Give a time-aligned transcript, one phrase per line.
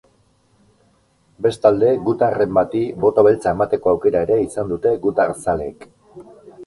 [1.45, 5.87] Bestalde, gutarren bati boto beltza emateko aukera ere izan dute gutarzaleek.